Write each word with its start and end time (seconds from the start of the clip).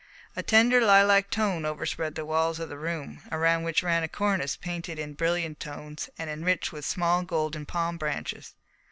A 0.35 0.41
tender 0.41 0.81
lilac 0.81 1.29
tone 1.29 1.63
overspread 1.63 2.15
the 2.15 2.25
walls 2.25 2.59
of 2.59 2.69
the 2.69 2.77
room, 2.79 3.21
around 3.31 3.61
which 3.61 3.83
ran 3.83 4.01
a 4.01 4.07
cornice 4.07 4.55
painted 4.55 4.97
in 4.97 5.13
brilliant 5.13 5.59
tones 5.59 6.09
and 6.17 6.27
enriched 6.27 6.71
with 6.71 6.85
small 6.85 7.21
golden 7.21 7.67
palm 7.67 7.97
branches. 7.99 8.55